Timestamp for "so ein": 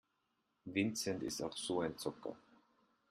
1.55-1.95